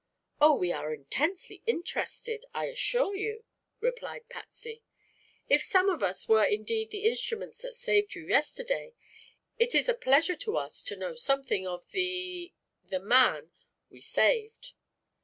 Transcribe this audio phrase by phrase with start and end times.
[0.39, 3.43] "Oh, we are intensely interested, I assure you,"
[3.81, 4.81] replied Patsy.
[5.47, 8.95] "If some of us were indeed the instruments that saved you yesterday,
[9.59, 12.51] it is a pleasure to us to know something of the
[12.83, 13.51] the man
[13.91, 14.73] we saved."